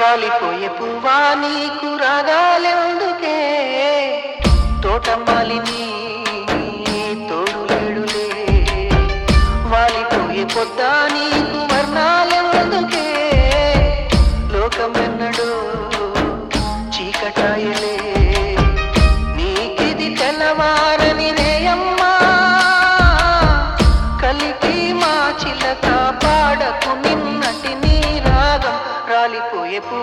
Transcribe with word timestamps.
వాలిపోయే 0.00 0.68
పువ్వా 0.78 1.16
నీకు 1.34 1.88
రాగాలెందుకే? 1.96 3.36
తోటమాలిని 4.82 5.79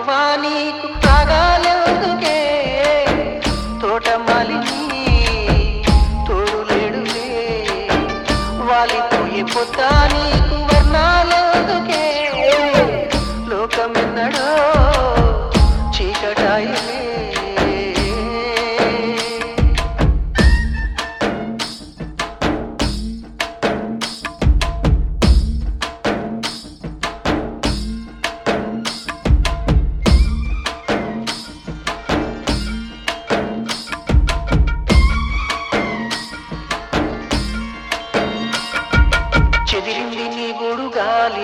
పువ్వా 0.00 0.24
నీకు 0.42 0.88
రాగాలెందుకే 1.04 2.36
తోటమాలిని 3.80 4.82
తోడు 6.26 6.58
లేడులే 6.68 7.30
వాలిపోయే 8.68 9.42
పొద్దా 9.54 9.90
నీకు 10.12 10.57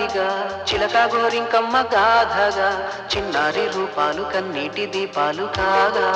రాణిగా 0.05 0.25
చిలక 0.67 0.97
గోరింకమ్మ 1.13 1.75
గాధగా 1.93 2.67
చిన్నారి 3.11 3.63
రూపాలు 3.75 4.23
కన్నీటి 4.33 4.85
దీపాలు 4.93 5.45
కాగా. 5.57 6.07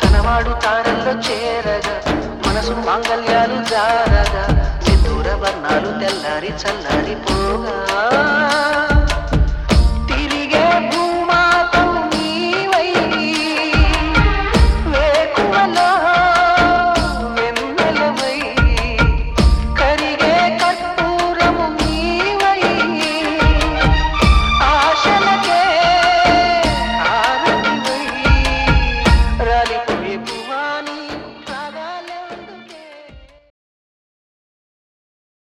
తనవాడు 0.00 0.52
తారల్లో 0.64 1.14
చేరగా 1.26 1.96
మనసు 2.46 2.76
మాంగళ్యాలు 2.86 3.58
జారగా 3.72 4.44
సిద్ధూర 4.86 5.28
వర్ణాలు 5.42 5.92
తెల్లారి 6.00 6.52
చల్లారిపోగా 6.62 7.76